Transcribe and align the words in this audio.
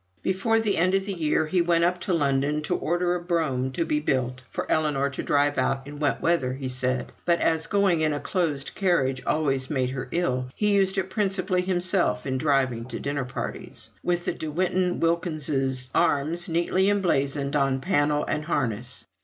Before 0.23 0.59
the 0.59 0.77
end 0.77 0.95
of 0.95 1.05
the 1.05 1.13
year 1.13 1.45
he 1.45 1.61
went 1.61 1.83
up 1.83 1.99
to 1.99 2.11
London 2.15 2.63
to 2.63 2.75
order 2.75 3.13
a 3.13 3.21
brougham 3.21 3.71
to 3.73 3.85
be 3.85 3.99
built 3.99 4.41
(for 4.49 4.65
Ellinor 4.67 5.11
to 5.11 5.21
drive 5.21 5.59
out 5.59 5.85
in 5.85 5.99
wet 5.99 6.21
weather, 6.23 6.53
he 6.53 6.69
said; 6.69 7.11
but 7.23 7.39
as 7.39 7.67
going 7.67 8.01
in 8.01 8.11
a 8.11 8.19
closed 8.19 8.73
carriage 8.73 9.21
always 9.27 9.69
made 9.69 9.91
her 9.91 10.09
ill, 10.11 10.49
he 10.55 10.73
used 10.73 10.97
it 10.97 11.11
principally 11.11 11.61
himself 11.61 12.25
in 12.25 12.39
driving 12.39 12.85
to 12.85 12.99
dinner 12.99 13.25
parties), 13.25 13.91
with 14.01 14.25
the 14.25 14.33
De 14.33 14.49
Winton 14.49 14.99
Wilkinses' 14.99 15.91
arms 15.93 16.49
neatly 16.49 16.89
emblazoned 16.89 17.55
on 17.55 17.79
panel 17.79 18.25
and 18.25 18.45
harness. 18.45 19.05